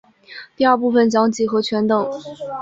[0.55, 2.09] 第二部份讲几何全等。